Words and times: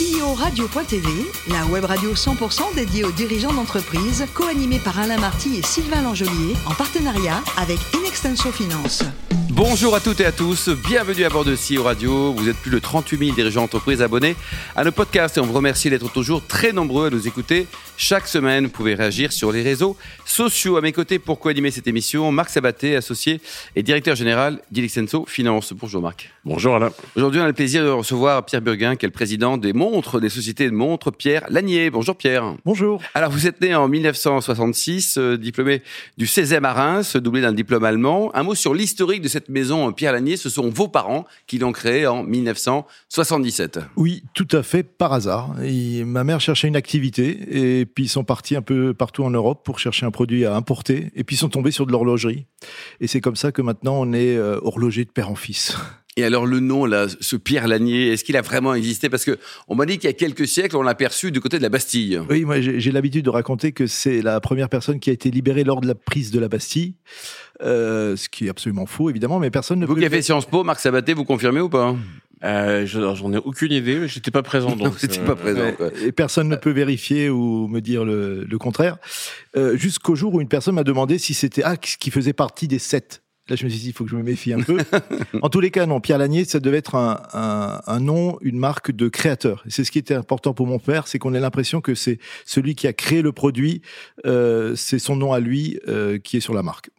CEO 0.00 0.32
Radio.tv, 0.32 1.08
la 1.48 1.66
web 1.66 1.84
radio 1.84 2.14
100% 2.14 2.74
dédiée 2.74 3.04
aux 3.04 3.12
dirigeants 3.12 3.52
d'entreprise, 3.52 4.24
co-animée 4.32 4.78
par 4.78 4.98
Alain 4.98 5.18
Marty 5.18 5.58
et 5.58 5.62
Sylvain 5.62 6.00
Langelier, 6.00 6.56
en 6.64 6.72
partenariat 6.72 7.42
avec 7.58 7.78
Inextenso 7.94 8.50
Finance. 8.50 9.04
Bonjour 9.62 9.94
à 9.94 10.00
toutes 10.00 10.20
et 10.20 10.24
à 10.24 10.32
tous, 10.32 10.70
bienvenue 10.70 11.22
à 11.22 11.28
bord 11.28 11.44
de 11.44 11.54
CEO 11.54 11.82
Radio. 11.82 12.32
Vous 12.32 12.48
êtes 12.48 12.56
plus 12.56 12.70
de 12.70 12.78
38 12.78 13.18
000 13.18 13.34
dirigeants 13.34 13.60
d'entreprise 13.60 14.00
abonnés 14.00 14.34
à 14.74 14.84
nos 14.84 14.90
podcasts 14.90 15.36
et 15.36 15.40
on 15.40 15.44
vous 15.44 15.52
remercie 15.52 15.90
d'être 15.90 16.10
toujours 16.10 16.46
très 16.46 16.72
nombreux 16.72 17.08
à 17.08 17.10
nous 17.10 17.28
écouter. 17.28 17.66
Chaque 17.98 18.26
semaine, 18.26 18.64
vous 18.64 18.70
pouvez 18.70 18.94
réagir 18.94 19.30
sur 19.30 19.52
les 19.52 19.60
réseaux 19.60 19.98
sociaux. 20.24 20.78
À 20.78 20.80
mes 20.80 20.92
côtés, 20.92 21.18
pour 21.18 21.38
co-animer 21.38 21.70
cette 21.70 21.86
émission, 21.86 22.32
Marc 22.32 22.48
Sabaté, 22.48 22.96
associé 22.96 23.42
et 23.76 23.82
directeur 23.82 24.16
général 24.16 24.60
d'Ilixenso 24.70 25.26
Finance. 25.28 25.74
Bonjour 25.74 26.00
Marc. 26.00 26.30
Bonjour 26.46 26.76
Alain. 26.76 26.90
Aujourd'hui, 27.14 27.42
on 27.42 27.44
a 27.44 27.48
le 27.48 27.52
plaisir 27.52 27.84
de 27.84 27.90
recevoir 27.90 28.46
Pierre 28.46 28.62
Burguin, 28.62 28.96
qui 28.96 29.04
est 29.04 29.08
le 29.08 29.12
président 29.12 29.58
des 29.58 29.74
montres, 29.74 30.18
des 30.18 30.30
sociétés 30.30 30.64
de 30.70 30.74
montres, 30.74 31.12
Pierre 31.12 31.44
Lanier. 31.50 31.90
Bonjour 31.90 32.16
Pierre. 32.16 32.54
Bonjour. 32.64 33.02
Alors, 33.12 33.30
vous 33.30 33.46
êtes 33.46 33.60
né 33.60 33.74
en 33.74 33.86
1966, 33.86 35.18
euh, 35.18 35.36
diplômé 35.36 35.82
du 36.16 36.24
16e 36.24 36.64
à 36.64 36.72
Reims, 36.72 37.16
doublé 37.16 37.42
d'un 37.42 37.52
diplôme 37.52 37.84
allemand. 37.84 38.30
Un 38.32 38.44
mot 38.44 38.54
sur 38.54 38.72
l'historique 38.72 39.20
de 39.20 39.28
cette 39.28 39.49
maison 39.50 39.92
Pierre 39.92 40.12
Lanier. 40.12 40.36
Ce 40.36 40.48
sont 40.48 40.70
vos 40.70 40.88
parents 40.88 41.26
qui 41.46 41.58
l'ont 41.58 41.72
créée 41.72 42.06
en 42.06 42.22
1977. 42.22 43.80
Oui, 43.96 44.22
tout 44.34 44.48
à 44.52 44.62
fait, 44.62 44.82
par 44.82 45.12
hasard. 45.12 45.54
Ma 45.58 46.24
mère 46.24 46.40
cherchait 46.40 46.68
une 46.68 46.76
activité 46.76 47.80
et 47.80 47.86
puis 47.86 48.04
ils 48.04 48.08
sont 48.08 48.24
partis 48.24 48.56
un 48.56 48.62
peu 48.62 48.94
partout 48.94 49.24
en 49.24 49.30
Europe 49.30 49.64
pour 49.64 49.78
chercher 49.78 50.06
un 50.06 50.10
produit 50.10 50.46
à 50.46 50.54
importer 50.54 51.10
et 51.14 51.24
puis 51.24 51.36
ils 51.36 51.38
sont 51.38 51.48
tombés 51.48 51.70
sur 51.70 51.86
de 51.86 51.92
l'horlogerie. 51.92 52.46
Et 53.00 53.06
c'est 53.06 53.20
comme 53.20 53.36
ça 53.36 53.52
que 53.52 53.62
maintenant 53.62 53.94
on 53.98 54.12
est 54.12 54.36
euh, 54.36 54.58
horloger 54.62 55.04
de 55.04 55.10
père 55.10 55.30
en 55.30 55.34
fils. 55.34 55.76
Et 56.20 56.24
alors 56.24 56.46
le 56.46 56.60
nom 56.60 56.84
là, 56.86 57.06
ce 57.20 57.36
Pierre 57.36 57.66
Lanier, 57.68 58.08
est-ce 58.12 58.24
qu'il 58.24 58.36
a 58.36 58.42
vraiment 58.42 58.74
existé? 58.74 59.08
Parce 59.08 59.24
que 59.24 59.38
on 59.68 59.74
m'a 59.74 59.86
dit 59.86 59.98
qu'il 59.98 60.04
y 60.08 60.12
a 60.12 60.12
quelques 60.12 60.46
siècles, 60.46 60.76
on 60.76 60.82
l'a 60.82 60.94
perçu 60.94 61.32
du 61.32 61.40
côté 61.40 61.58
de 61.58 61.62
la 61.62 61.68
Bastille. 61.68 62.20
Oui, 62.30 62.44
moi 62.44 62.60
j'ai 62.60 62.92
l'habitude 62.92 63.24
de 63.24 63.30
raconter 63.30 63.72
que 63.72 63.86
c'est 63.86 64.22
la 64.22 64.40
première 64.40 64.68
personne 64.68 65.00
qui 65.00 65.10
a 65.10 65.12
été 65.12 65.30
libérée 65.30 65.64
lors 65.64 65.80
de 65.80 65.86
la 65.88 65.94
prise 65.94 66.30
de 66.30 66.38
la 66.38 66.48
Bastille, 66.48 66.94
Euh, 67.62 68.16
ce 68.16 68.28
qui 68.30 68.46
est 68.46 68.48
absolument 68.48 68.86
faux 68.86 69.10
évidemment, 69.10 69.38
mais 69.38 69.50
personne 69.50 69.80
ne 69.80 69.86
Vous 69.86 69.94
peut. 69.94 70.00
qui 70.00 70.06
avez 70.06 70.16
fait 70.16 70.22
Sciences 70.22 70.46
Po, 70.46 70.64
Marc 70.64 70.80
Sabaté, 70.80 71.12
vous 71.12 71.24
confirmez 71.26 71.60
ou 71.60 71.68
pas? 71.68 71.94
Euh, 72.42 72.86
je- 72.86 73.14
J'en 73.14 73.32
ai 73.34 73.36
aucune 73.36 73.70
idée, 73.72 74.08
j'étais 74.08 74.30
pas 74.30 74.42
présent 74.42 74.74
donc. 74.76 74.94
Vous 74.94 75.06
n'étiez 75.06 75.20
euh, 75.22 75.26
pas 75.26 75.36
présent. 75.36 75.72
Quoi. 75.76 75.90
et 76.02 76.10
personne 76.12 76.48
ne 76.48 76.56
peut 76.56 76.70
vérifier 76.70 77.28
ou 77.28 77.68
me 77.68 77.80
dire 77.80 78.04
le, 78.06 78.44
le 78.44 78.58
contraire. 78.58 78.96
Euh, 79.56 79.76
Jusqu'au 79.76 80.14
jour 80.14 80.34
où 80.34 80.40
une 80.40 80.48
personne 80.48 80.74
m'a 80.74 80.84
demandé 80.84 81.18
si 81.18 81.34
c'était 81.34 81.62
ah 81.64 81.76
qui 81.76 82.10
faisait 82.10 82.32
partie 82.32 82.66
des 82.66 82.78
sept. 82.78 83.22
Là, 83.50 83.56
je 83.56 83.64
me 83.64 83.68
suis 83.68 83.80
dit, 83.80 83.88
il 83.88 83.92
faut 83.92 84.04
que 84.04 84.10
je 84.10 84.16
me 84.16 84.22
méfie 84.22 84.52
un 84.52 84.60
peu. 84.60 84.78
en 85.42 85.48
tous 85.48 85.58
les 85.58 85.72
cas, 85.72 85.84
non. 85.84 86.00
Pierre 86.00 86.18
Lanier, 86.18 86.44
ça 86.44 86.60
devait 86.60 86.78
être 86.78 86.94
un, 86.94 87.20
un, 87.32 87.80
un 87.84 88.00
nom, 88.00 88.38
une 88.42 88.56
marque 88.56 88.92
de 88.92 89.08
créateur. 89.08 89.64
C'est 89.68 89.82
ce 89.82 89.90
qui 89.90 89.98
était 89.98 90.14
important 90.14 90.54
pour 90.54 90.68
mon 90.68 90.78
père, 90.78 91.08
c'est 91.08 91.18
qu'on 91.18 91.34
ait 91.34 91.40
l'impression 91.40 91.80
que 91.80 91.96
c'est 91.96 92.20
celui 92.44 92.76
qui 92.76 92.86
a 92.86 92.92
créé 92.92 93.22
le 93.22 93.32
produit, 93.32 93.82
euh, 94.24 94.76
c'est 94.76 95.00
son 95.00 95.16
nom 95.16 95.32
à 95.32 95.40
lui 95.40 95.80
euh, 95.88 96.18
qui 96.18 96.36
est 96.36 96.40
sur 96.40 96.54
la 96.54 96.62
marque. 96.62 96.90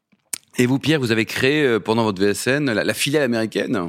Et 0.58 0.66
vous, 0.66 0.78
Pierre, 0.78 1.00
vous 1.00 1.14
avez 1.14 1.24
créé 1.24 1.64
euh, 1.64 1.80
pendant 1.80 2.04
votre 2.04 2.22
VSN 2.22 2.66
la, 2.66 2.84
la 2.84 2.94
filiale 2.94 3.24
américaine? 3.24 3.80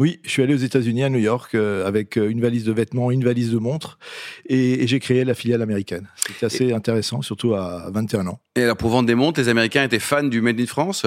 Oui, 0.00 0.18
je 0.24 0.30
suis 0.30 0.42
allé 0.42 0.54
aux 0.54 0.58
États-Unis, 0.58 1.04
à 1.04 1.10
New 1.10 1.20
York, 1.20 1.54
euh, 1.54 1.86
avec 1.86 2.16
une 2.16 2.40
valise 2.40 2.64
de 2.64 2.72
vêtements, 2.72 3.12
une 3.12 3.22
valise 3.22 3.52
de 3.52 3.58
montres, 3.58 4.00
et, 4.46 4.82
et 4.82 4.88
j'ai 4.88 4.98
créé 4.98 5.24
la 5.24 5.34
filiale 5.34 5.62
américaine. 5.62 6.08
C'était 6.16 6.46
assez 6.46 6.72
intéressant, 6.72 7.22
surtout 7.22 7.54
à 7.54 7.88
21 7.92 8.26
ans. 8.26 8.40
Et 8.56 8.64
alors 8.64 8.76
pour 8.76 8.90
vendre 8.90 9.06
des 9.06 9.14
montres, 9.14 9.38
les 9.38 9.48
Américains 9.48 9.84
étaient 9.84 10.00
fans 10.00 10.24
du 10.24 10.40
Made 10.40 10.60
in 10.60 10.66
France? 10.66 11.06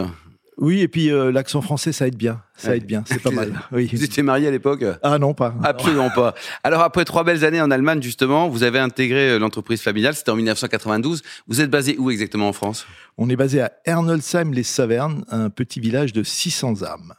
Oui, 0.61 0.81
et 0.81 0.87
puis 0.87 1.11
euh, 1.11 1.31
l'accent 1.31 1.59
français, 1.61 1.91
ça 1.91 2.07
aide 2.07 2.15
bien. 2.15 2.41
Ça 2.55 2.69
Ouais. 2.69 2.77
aide 2.77 2.85
bien, 2.85 3.03
c'est 3.07 3.21
pas 3.21 3.31
mal. 3.31 3.51
Oui. 3.71 3.89
Vous 3.91 4.03
étiez 4.03 4.21
marié 4.21 4.47
à 4.47 4.51
l'époque? 4.51 4.85
Ah 5.01 5.17
non, 5.17 5.33
pas. 5.33 5.55
Absolument 5.63 6.11
pas. 6.11 6.35
Alors 6.63 6.81
après 6.81 7.03
trois 7.03 7.23
belles 7.23 7.43
années 7.43 7.59
en 7.61 7.71
Allemagne, 7.71 8.01
justement, 8.01 8.47
vous 8.47 8.61
avez 8.63 8.77
intégré 8.79 9.31
euh, 9.31 9.39
l'entreprise 9.39 9.81
familiale. 9.81 10.13
C'était 10.15 10.29
en 10.31 10.35
1992. 10.35 11.23
Vous 11.47 11.61
êtes 11.61 11.71
basé 11.71 11.97
où 11.97 12.11
exactement 12.11 12.47
en 12.47 12.53
France? 12.53 12.85
On 13.17 13.27
est 13.29 13.35
basé 13.35 13.59
à 13.61 13.71
Ernolsheim-les-Savernes, 13.85 15.25
un 15.31 15.49
petit 15.49 15.79
village 15.79 16.13
de 16.13 16.23
600 16.23 16.83
âmes. 16.83 17.13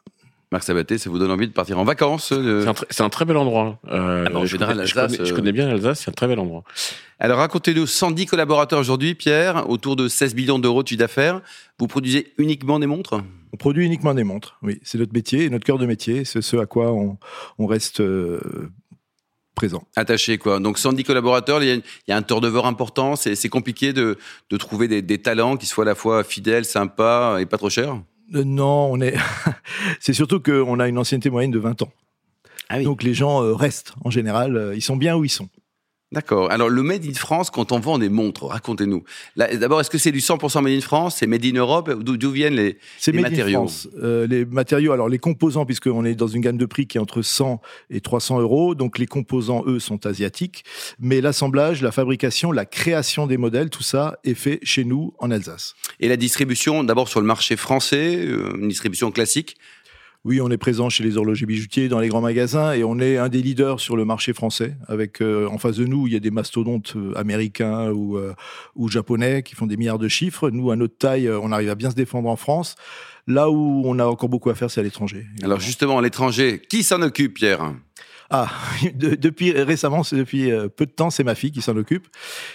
Marc 0.53 0.65
Sabaté, 0.65 0.99
ça 0.99 1.09
vous 1.09 1.19
donne 1.19 1.31
envie 1.31 1.49
de 1.49 1.53
partir 1.53 1.78
en 1.78 1.84
vacances 1.84 2.31
euh, 2.33 2.71
C'est 2.91 3.03
un, 3.03 3.09
très 3.09 3.25
bel 3.25 3.39
endroit. 3.39 3.78
Euh, 3.91 4.25
Ah 4.27 4.31
bah, 4.31 4.39
en 4.41 4.45
général, 4.45 4.75
connais- 4.77 4.87
je 4.87 4.95
connais, 4.95 5.25
je 5.25 5.33
connais 5.34 5.53
bien 5.53 5.66
l'Alsace, 5.66 6.00
c'est 6.00 6.11
un 6.11 6.12
très 6.12 6.27
bel 6.28 6.39
endroit. 6.39 6.62
Alors 7.19 7.39
racontez-nous, 7.39 7.87
110 7.87 8.27
collaborateurs 8.27 8.78
aujourd'hui, 8.78 9.15
Pierre, 9.15 9.69
autour 9.71 9.97
de 9.97 10.09
16 10.09 10.34
millions 10.34 10.59
d'euros 10.59 10.83
de 10.83 10.89
chiffre 10.89 10.99
d'affaires. 10.99 11.41
Vous 11.78 11.87
produisez 11.87 12.34
uniquement 12.37 12.78
des 12.78 12.87
montres? 12.87 13.22
On 13.53 13.57
produit 13.57 13.85
uniquement 13.85 14.15
des 14.15 14.25
montres. 14.25 14.59
Oui, 14.63 14.81
c'est 14.83 14.99
notre 14.99 15.13
métier, 15.13 15.51
notre 15.51 15.65
cœur 15.65 15.79
de 15.79 15.87
métier. 15.87 16.25
C'est 16.25 16.41
ce 16.41 16.57
à 16.57 16.67
quoi 16.67 16.93
on, 16.93 17.19
on 17.59 17.67
reste 17.67 18.01
euh, 18.01 18.71
présent. 19.55 19.85
Attachés, 19.95 20.39
quoi. 20.39 20.59
Donc 20.59 20.79
110 20.79 21.05
collaborateurs, 21.05 21.63
il 21.63 21.69
y 21.69 21.73
a, 21.73 21.75
il 21.75 21.83
y 22.09 22.13
a 22.13 22.17
un 22.17 22.23
turnover 22.23 22.63
important. 22.65 23.15
C'est 23.15 23.49
compliqué 23.51 23.93
de, 23.93 24.17
de 24.49 24.57
trouver 24.57 24.89
des, 24.89 25.03
des 25.03 25.19
talents 25.19 25.57
qui 25.57 25.67
soient 25.67 25.85
à 25.85 25.87
la 25.87 25.95
fois 25.95 26.25
fidèles, 26.25 26.65
sympas 26.65 27.39
et 27.41 27.47
pas 27.47 27.59
trop 27.59 27.69
chers? 27.69 28.01
Euh, 28.35 28.45
non, 28.45 28.91
on 28.91 29.01
est. 29.01 29.17
c'est 30.01 30.15
surtout 30.15 30.41
qu'on 30.41 30.81
a 30.81 30.89
une 30.89 30.97
ancienneté 30.97 31.29
moyenne 31.29 31.51
de 31.51 31.59
20 31.59 31.83
ans. 31.83 31.93
Ah 32.71 32.79
oui. 32.79 32.84
Donc 32.84 33.03
les 33.03 33.13
gens 33.13 33.43
euh, 33.43 33.53
restent 33.53 33.93
en 34.03 34.11
général. 34.11 34.73
ils 34.75 34.83
sont 34.83 34.97
bien 34.97 35.15
où 35.17 35.25
ils 35.25 35.31
sont. 35.31 35.51
D'accord. 36.12 36.50
Alors, 36.53 36.69
le 36.69 36.83
Made 36.83 37.06
in 37.06 37.15
France, 37.15 37.50
quand 37.50 37.73
on 37.73 37.81
vend 37.81 37.99
des 37.99 38.11
montres, 38.11 38.45
racontez-nous. 38.45 39.03
D'abord, 39.37 39.81
est-ce 39.81 39.89
que 39.89 39.97
c'est 39.97 40.12
du 40.12 40.19
100% 40.21 40.61
Made 40.62 40.75
in 40.75 40.81
France? 40.83 41.17
C'est 41.19 41.27
Made 41.27 41.45
in 41.45 41.55
Europe? 41.55 41.91
D'où 41.91 42.31
viennent 42.31 42.55
les, 42.55 42.78
C'est 42.99 43.12
les 43.12 43.23
made 43.23 43.33
in 43.33 43.37
matériaux? 43.37 43.59
France. 43.61 43.89
Euh, 44.03 44.27
les 44.27 44.45
matériaux, 44.45 44.93
alors 44.93 45.09
les 45.09 45.19
composants, 45.19 45.65
puisqu'on 45.65 46.05
est 46.05 46.15
dans 46.15 46.27
une 46.27 46.43
gamme 46.43 46.59
de 46.59 46.67
prix 46.67 46.87
qui 46.87 46.99
est 46.99 47.01
entre 47.01 47.22
100 47.22 47.62
et 47.89 48.03
300 48.03 48.41
euros, 48.41 48.75
donc 48.75 48.99
les 48.99 49.06
composants, 49.06 49.65
eux, 49.67 49.78
sont 49.78 50.05
asiatiques. 50.06 50.65
Mais 51.01 51.22
l'assemblage, 51.22 51.81
la 51.81 51.93
fabrication, 51.93 52.53
la 52.53 52.67
création 52.67 53.27
des 53.27 53.39
modèles, 53.39 53.71
tout 53.71 53.83
ça 53.83 54.19
est 54.25 54.34
fait 54.34 54.61
chez 54.62 54.84
nous 54.84 55.15
en 55.19 55.31
Alsace. 55.31 55.75
Et 55.99 56.09
la 56.09 56.19
distribution, 56.19 56.84
d'abord 56.84 57.09
sur 57.09 57.21
le 57.21 57.27
marché 57.27 57.56
français, 57.56 58.19
euh, 58.19 58.56
une 58.59 58.69
distribution 58.69 59.11
classique? 59.11 59.56
Oui, 60.25 60.41
on 60.41 60.53
est 60.53 60.56
présent 60.56 60.88
chez 60.88 61.03
les 61.03 61.16
horlogers 61.16 61.47
bijoutiers, 61.47 61.88
dans 61.88 61.99
les 61.99 62.06
grands 62.06 62.21
magasins, 62.21 62.75
et 62.75 62.84
on 62.84 63.00
est 63.00 63.16
un 63.16 63.28
des 63.28 63.43
leaders 63.43 63.81
sur 63.81 63.97
le 63.97 64.05
marché 64.05 64.33
français. 64.33 64.77
Euh, 65.21 65.49
en 65.49 65.59
face 65.59 65.78
de 65.78 65.84
nous, 65.84 66.06
il 66.06 66.12
y 66.12 66.16
a 66.16 66.21
des 66.21 66.31
mastodontes 66.31 66.94
euh, 66.94 67.12
américains 67.19 67.91
ou, 67.91 68.16
euh, 68.16 68.33
ou 68.77 68.88
japonais 68.88 69.43
qui 69.43 69.56
font 69.56 69.66
des 69.66 69.77
milliards 69.77 69.99
de 69.99 70.06
chiffres. 70.06 70.49
Nous, 70.50 70.71
à 70.71 70.77
notre 70.77 70.97
taille, 70.97 71.28
on 71.28 71.50
arrive 71.50 71.71
à 71.71 71.75
bien 71.75 71.91
se 71.91 71.97
défendre 71.97 72.28
en 72.28 72.37
France. 72.37 72.77
Là 73.27 73.50
où 73.50 73.83
on 73.84 73.99
a 73.99 74.06
encore 74.06 74.28
beaucoup 74.28 74.50
à 74.50 74.55
faire, 74.55 74.71
c'est 74.71 74.78
à 74.78 74.84
l'étranger. 74.84 75.27
Alors, 75.43 75.59
justement, 75.59 75.99
à 75.99 76.03
l'étranger, 76.03 76.62
qui 76.69 76.84
s'en 76.84 77.03
occupe, 77.03 77.34
Pierre? 77.34 77.75
Ah, 78.34 78.50
de- 78.94 79.15
depuis 79.15 79.53
récemment, 79.53 80.03
c'est 80.03 80.16
depuis 80.16 80.50
euh, 80.50 80.69
peu 80.69 80.87
de 80.87 80.91
temps, 80.91 81.10
c'est 81.10 81.22
ma 81.22 81.34
fille 81.34 81.53
qui 81.53 81.60
s'en 81.60 81.76
occupe, 81.76 82.06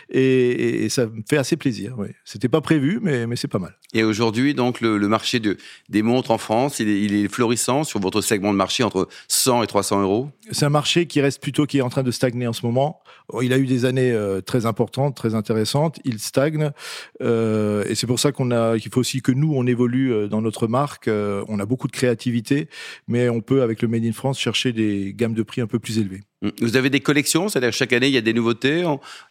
et, 0.09 0.89
ça 0.89 1.05
me 1.05 1.21
fait 1.29 1.37
assez 1.37 1.55
plaisir. 1.55 1.93
Oui. 1.99 2.07
C'était 2.25 2.49
pas 2.49 2.61
prévu, 2.61 2.99
mais, 3.01 3.27
mais 3.27 3.35
c'est 3.35 3.47
pas 3.47 3.59
mal. 3.59 3.77
Et 3.93 4.03
aujourd'hui, 4.03 4.55
donc, 4.55 4.81
le, 4.81 4.97
le 4.97 5.07
marché 5.07 5.39
de, 5.39 5.57
des 5.89 6.01
montres 6.01 6.31
en 6.31 6.39
France, 6.39 6.79
il 6.79 6.89
est, 6.89 7.01
il 7.01 7.13
est 7.13 7.27
florissant 7.27 7.83
sur 7.83 7.99
votre 7.99 8.21
segment 8.21 8.51
de 8.51 8.57
marché 8.57 8.83
entre 8.83 9.07
100 9.27 9.63
et 9.63 9.67
300 9.67 10.01
euros? 10.01 10.29
C'est 10.51 10.65
un 10.65 10.69
marché 10.69 11.05
qui 11.05 11.21
reste 11.21 11.41
plutôt 11.41 11.65
qui 11.67 11.77
est 11.77 11.81
en 11.81 11.89
train 11.89 12.03
de 12.03 12.11
stagner 12.11 12.47
en 12.47 12.53
ce 12.53 12.65
moment. 12.65 13.01
Bon, 13.29 13.41
Il 13.41 13.53
a 13.53 13.57
eu 13.59 13.67
des 13.67 13.85
années 13.85 14.11
euh, 14.11 14.41
très 14.41 14.65
importantes, 14.65 15.15
très 15.15 15.35
intéressantes. 15.35 15.99
Il 16.05 16.17
stagne, 16.19 16.71
euh, 17.21 17.83
et 17.87 17.93
c'est 17.93 18.07
pour 18.07 18.19
ça 18.19 18.31
qu'on 18.31 18.49
a 18.49 18.79
qu'il 18.79 18.91
faut 18.91 19.01
aussi 19.01 19.21
que 19.21 19.31
nous 19.31 19.53
on 19.53 19.67
évolue 19.67 20.27
dans 20.27 20.41
notre 20.41 20.67
marque. 20.67 21.07
On 21.09 21.59
a 21.59 21.65
beaucoup 21.65 21.87
de 21.87 21.91
créativité, 21.91 22.67
mais 23.07 23.29
on 23.29 23.41
peut 23.41 23.61
avec 23.61 23.81
le 23.81 23.87
Made 23.87 24.05
in 24.05 24.11
France 24.13 24.39
chercher 24.39 24.73
des 24.73 25.13
gammes 25.15 25.33
de 25.33 25.43
prix 25.43 25.61
un 25.61 25.66
peu 25.67 25.79
plus 25.79 25.99
élevées. 25.99 26.21
Vous 26.61 26.75
avez 26.75 26.89
des 26.89 26.99
collections, 26.99 27.49
c'est-à-dire 27.49 27.73
chaque 27.73 27.93
année, 27.93 28.07
il 28.07 28.13
y 28.13 28.17
a 28.17 28.21
des 28.21 28.33
nouveautés 28.33 28.83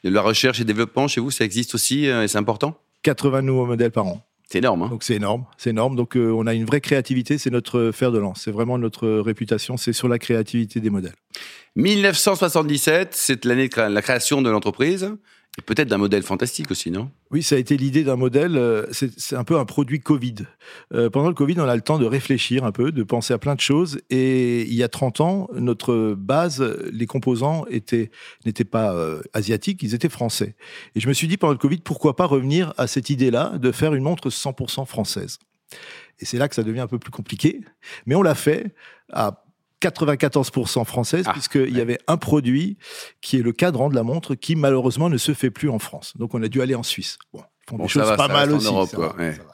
La 0.04 0.22
recherche 0.22 0.60
et 0.60 0.64
développement 0.64 1.08
chez 1.08 1.20
vous, 1.20 1.30
ça 1.30 1.44
existe 1.44 1.74
aussi 1.74 2.08
euh, 2.08 2.24
et 2.24 2.28
c'est 2.28 2.38
important? 2.38 2.78
80 3.02 3.42
nouveaux 3.42 3.66
modèles 3.66 3.92
par 3.92 4.06
an. 4.06 4.26
C'est 4.48 4.58
énorme. 4.58 4.82
Hein 4.82 4.88
Donc 4.88 5.02
c'est 5.02 5.14
énorme, 5.14 5.44
c'est 5.58 5.70
énorme. 5.70 5.96
Donc 5.96 6.16
euh, 6.16 6.30
on 6.30 6.46
a 6.46 6.54
une 6.54 6.64
vraie 6.64 6.80
créativité, 6.80 7.36
c'est 7.36 7.50
notre 7.50 7.90
fer 7.92 8.12
de 8.12 8.18
lance. 8.18 8.42
C'est 8.44 8.52
vraiment 8.52 8.78
notre 8.78 9.08
réputation, 9.08 9.76
c'est 9.76 9.92
sur 9.92 10.08
la 10.08 10.18
créativité 10.18 10.80
des 10.80 10.90
modèles. 10.90 11.14
1977, 11.74 13.10
c'est 13.12 13.44
l'année 13.44 13.68
de 13.68 13.80
la 13.80 14.02
création 14.02 14.42
de 14.42 14.50
l'entreprise. 14.50 15.10
Peut-être 15.64 15.88
d'un 15.88 15.96
modèle 15.96 16.22
fantastique 16.22 16.70
aussi, 16.70 16.90
non? 16.90 17.10
Oui, 17.30 17.42
ça 17.42 17.54
a 17.54 17.58
été 17.58 17.78
l'idée 17.78 18.04
d'un 18.04 18.16
modèle. 18.16 18.56
euh, 18.56 18.86
C'est 18.92 19.36
un 19.36 19.42
peu 19.42 19.58
un 19.58 19.64
produit 19.64 20.00
Covid. 20.00 20.34
Euh, 20.92 21.08
pendant 21.08 21.28
le 21.28 21.34
Covid, 21.34 21.54
on 21.58 21.64
a 21.64 21.74
le 21.74 21.80
temps 21.80 21.98
de 21.98 22.04
réfléchir 22.04 22.64
un 22.64 22.72
peu, 22.72 22.92
de 22.92 23.02
penser 23.02 23.32
à 23.32 23.38
plein 23.38 23.54
de 23.54 23.60
choses. 23.60 23.98
Et 24.10 24.62
il 24.62 24.74
y 24.74 24.82
a 24.82 24.88
30 24.88 25.20
ans, 25.22 25.48
notre 25.54 26.14
base, 26.14 26.62
les 26.92 27.06
composants 27.06 27.64
étaient 27.70 28.10
n'étaient 28.44 28.64
pas 28.64 28.92
euh, 28.94 29.22
asiatiques, 29.32 29.82
ils 29.82 29.94
étaient 29.94 30.10
français. 30.10 30.56
Et 30.94 31.00
je 31.00 31.08
me 31.08 31.14
suis 31.14 31.26
dit 31.26 31.38
pendant 31.38 31.54
le 31.54 31.58
Covid, 31.58 31.78
pourquoi 31.78 32.16
pas 32.16 32.26
revenir 32.26 32.74
à 32.76 32.86
cette 32.86 33.08
idée-là 33.08 33.56
de 33.58 33.72
faire 33.72 33.94
une 33.94 34.02
montre 34.02 34.28
100% 34.28 34.84
française? 34.84 35.38
Et 36.20 36.26
c'est 36.26 36.38
là 36.38 36.48
que 36.48 36.54
ça 36.54 36.62
devient 36.62 36.80
un 36.80 36.86
peu 36.86 36.98
plus 36.98 37.10
compliqué. 37.10 37.62
Mais 38.04 38.14
on 38.14 38.22
l'a 38.22 38.34
fait 38.34 38.74
à 39.10 39.42
94% 39.82 40.84
française, 40.84 41.24
Ah, 41.26 41.32
puisqu'il 41.32 41.76
y 41.76 41.80
avait 41.80 41.98
un 42.06 42.16
produit 42.16 42.78
qui 43.20 43.38
est 43.38 43.42
le 43.42 43.52
cadran 43.52 43.88
de 43.88 43.94
la 43.94 44.02
montre 44.02 44.34
qui 44.34 44.56
malheureusement 44.56 45.08
ne 45.10 45.18
se 45.18 45.34
fait 45.34 45.50
plus 45.50 45.68
en 45.70 45.78
France. 45.78 46.12
Donc 46.16 46.34
on 46.34 46.42
a 46.42 46.48
dû 46.48 46.62
aller 46.62 46.74
en 46.74 46.82
Suisse. 46.82 47.18
Bon, 47.32 47.40
ils 47.40 47.70
font 47.70 47.76
Bon, 47.76 47.84
des 47.84 47.88
choses 47.88 48.04
va, 48.04 48.16
pas 48.16 48.28
mal 48.28 48.52
en 48.52 48.56
aussi. 48.56 48.66
Europe, 48.66 48.88
ça 48.90 48.96
quoi, 48.96 49.08
va, 49.08 49.14
ouais. 49.16 49.34
ça 49.34 49.42
va. 49.42 49.52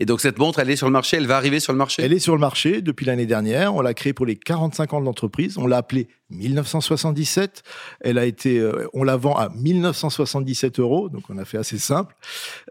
Et 0.00 0.06
donc 0.06 0.20
cette 0.20 0.38
montre, 0.38 0.58
elle 0.58 0.70
est 0.70 0.76
sur 0.76 0.86
le 0.86 0.92
marché, 0.92 1.16
elle 1.16 1.26
va 1.26 1.36
arriver 1.36 1.60
sur 1.60 1.72
le 1.72 1.78
marché 1.78 2.02
Elle 2.02 2.12
est 2.12 2.18
sur 2.18 2.34
le 2.34 2.40
marché 2.40 2.82
depuis 2.82 3.06
l'année 3.06 3.26
dernière. 3.26 3.74
On 3.74 3.80
l'a 3.80 3.94
créée 3.94 4.12
pour 4.12 4.26
les 4.26 4.36
45 4.36 4.94
ans 4.94 5.00
de 5.00 5.04
l'entreprise. 5.04 5.58
On 5.58 5.66
l'a 5.66 5.78
appelée 5.78 6.08
1977. 6.30 7.62
Elle 8.00 8.18
a 8.18 8.24
été, 8.24 8.58
euh, 8.58 8.86
on 8.92 9.02
la 9.02 9.16
vend 9.16 9.34
à 9.34 9.48
1977 9.48 10.78
euros, 10.80 11.08
donc 11.08 11.24
on 11.30 11.38
a 11.38 11.44
fait 11.44 11.58
assez 11.58 11.78
simple. 11.78 12.14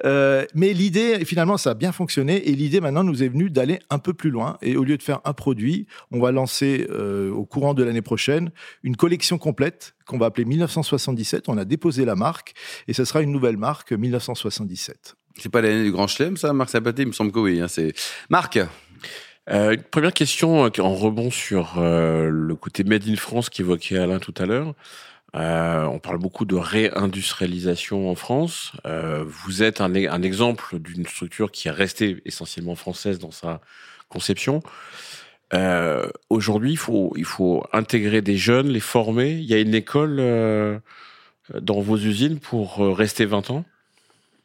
Euh, 0.05 0.45
mais 0.53 0.73
l'idée, 0.73 1.23
finalement, 1.25 1.57
ça 1.57 1.71
a 1.71 1.73
bien 1.73 1.91
fonctionné. 1.91 2.49
Et 2.49 2.53
l'idée 2.53 2.81
maintenant 2.81 3.03
nous 3.03 3.23
est 3.23 3.29
venue 3.29 3.49
d'aller 3.49 3.79
un 3.89 3.99
peu 3.99 4.13
plus 4.13 4.29
loin. 4.29 4.57
Et 4.61 4.77
au 4.77 4.83
lieu 4.83 4.97
de 4.97 5.03
faire 5.03 5.21
un 5.25 5.33
produit, 5.33 5.88
on 6.11 6.19
va 6.19 6.31
lancer 6.31 6.88
euh, 6.89 7.31
au 7.31 7.45
courant 7.45 7.73
de 7.73 7.83
l'année 7.83 8.01
prochaine 8.01 8.51
une 8.83 8.95
collection 8.95 9.38
complète 9.38 9.95
qu'on 10.05 10.17
va 10.17 10.27
appeler 10.27 10.45
1977. 10.45 11.49
On 11.49 11.57
a 11.57 11.65
déposé 11.65 12.05
la 12.05 12.15
marque 12.15 12.53
et 12.88 12.94
ce 12.94 13.05
sera 13.05 13.21
une 13.21 13.31
nouvelle 13.31 13.57
marque 13.57 13.91
1977. 13.91 15.15
C'est 15.39 15.50
pas 15.50 15.62
l'année 15.62 15.84
du 15.84 15.92
Grand 15.92 16.07
Chelem, 16.07 16.38
ça, 16.38 16.51
Marc 16.54 16.69
Sabaté 16.69 17.04
Il 17.04 17.10
me 17.10 17.13
semble 17.13 17.31
que 17.31 17.39
oui. 17.39 17.62
Hein, 17.62 17.68
Marc. 18.30 18.60
Euh, 19.50 19.78
première 19.92 20.13
question 20.13 20.66
euh, 20.66 20.69
en 20.80 20.94
rebond 20.94 21.31
sur 21.31 21.75
euh, 21.78 22.30
le 22.30 22.56
côté 22.56 22.84
Made 22.84 23.07
in 23.07 23.16
France 23.16 23.50
qu'évoquait 23.50 23.98
Alain 23.98 24.19
tout 24.19 24.34
à 24.38 24.45
l'heure. 24.45 24.74
Euh, 25.36 25.84
on 25.86 26.00
parle 26.00 26.18
beaucoup 26.18 26.45
de 26.45 26.56
réindustrialisation 26.56 28.10
en 28.10 28.16
France. 28.16 28.72
Vous 29.25 29.62
êtes 29.62 29.81
un, 29.81 29.94
un 29.94 30.22
exemple 30.22 30.80
d'une 30.80 31.06
structure 31.06 31.51
qui 31.51 31.68
est 31.68 31.72
restée 31.72 32.22
essentiellement 32.25 32.75
française 32.75 33.19
dans 33.19 33.31
sa 33.31 33.62
conception. 34.10 34.63
Aujourd'hui, 36.30 36.72
il 36.72 36.78
faut, 36.78 37.13
il 37.18 37.25
faut 37.25 37.63
intégrer 37.72 38.22
des 38.22 38.38
jeunes, 38.38 38.69
les 38.69 38.80
former. 38.80 39.31
Il 39.31 39.45
y 39.45 39.54
a 39.54 39.60
une 39.60 39.75
école 39.75 40.18
dans 41.54 41.81
vos 41.81 41.98
usines 41.98 42.40
pour 42.40 42.78
rester 42.78 43.25
20 43.25 43.51
ans? 43.51 43.66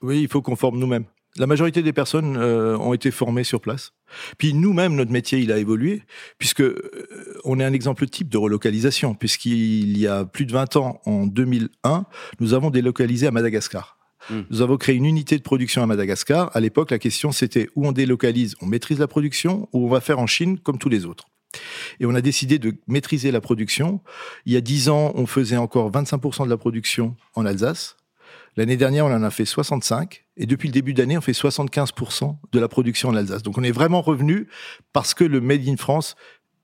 Oui, 0.02 0.20
il 0.22 0.28
faut 0.28 0.42
qu'on 0.42 0.56
forme 0.56 0.78
nous-mêmes. 0.78 1.04
La 1.36 1.46
majorité 1.46 1.82
des 1.82 1.94
personnes 1.94 2.36
euh, 2.36 2.76
ont 2.76 2.92
été 2.92 3.10
formées 3.10 3.44
sur 3.44 3.60
place. 3.60 3.94
Puis 4.36 4.52
nous-mêmes, 4.52 4.94
notre 4.94 5.12
métier, 5.12 5.38
il 5.38 5.50
a 5.50 5.58
évolué, 5.58 6.02
puisque 6.38 6.60
euh, 6.60 7.40
on 7.44 7.58
est 7.58 7.64
un 7.64 7.72
exemple 7.72 8.06
type 8.06 8.28
de 8.28 8.36
relocalisation, 8.36 9.14
puisqu'il 9.14 9.96
y 9.96 10.06
a 10.06 10.26
plus 10.26 10.44
de 10.44 10.52
20 10.52 10.76
ans, 10.76 11.00
en 11.06 11.26
2001, 11.26 12.04
nous 12.40 12.52
avons 12.52 12.68
délocalisé 12.68 13.26
à 13.26 13.30
Madagascar. 13.30 13.96
Mm. 14.28 14.40
Nous 14.50 14.60
avons 14.60 14.76
créé 14.76 14.94
une 14.94 15.06
unité 15.06 15.38
de 15.38 15.42
production 15.42 15.82
à 15.82 15.86
Madagascar. 15.86 16.50
À 16.54 16.60
l'époque, 16.60 16.90
la 16.90 16.98
question 16.98 17.32
c'était 17.32 17.70
où 17.76 17.86
on 17.86 17.92
délocalise, 17.92 18.54
on 18.60 18.66
maîtrise 18.66 18.98
la 18.98 19.08
production, 19.08 19.70
ou 19.72 19.86
on 19.86 19.88
va 19.88 20.00
faire 20.00 20.18
en 20.18 20.26
Chine 20.26 20.58
comme 20.58 20.76
tous 20.76 20.90
les 20.90 21.06
autres. 21.06 21.28
Et 21.98 22.06
on 22.06 22.14
a 22.14 22.20
décidé 22.20 22.58
de 22.58 22.74
maîtriser 22.86 23.30
la 23.30 23.40
production. 23.40 24.00
Il 24.44 24.52
y 24.52 24.56
a 24.56 24.60
10 24.60 24.88
ans, 24.90 25.12
on 25.14 25.26
faisait 25.26 25.56
encore 25.56 25.90
25% 25.90 26.44
de 26.44 26.50
la 26.50 26.56
production 26.56 27.16
en 27.34 27.46
Alsace. 27.46 27.96
L'année 28.56 28.76
dernière, 28.76 29.06
on 29.06 29.12
en 29.12 29.22
a 29.22 29.30
fait 29.30 29.44
65. 29.44 30.24
Et 30.36 30.46
depuis 30.46 30.68
le 30.68 30.72
début 30.72 30.94
d'année, 30.94 31.16
on 31.16 31.20
fait 31.20 31.32
75% 31.32 32.36
de 32.52 32.60
la 32.60 32.68
production 32.68 33.08
en 33.08 33.16
Alsace. 33.16 33.42
Donc 33.42 33.58
on 33.58 33.62
est 33.62 33.72
vraiment 33.72 34.02
revenu 34.02 34.48
parce 34.92 35.14
que 35.14 35.24
le 35.24 35.40
Made 35.40 35.66
in 35.68 35.76
France 35.76 36.16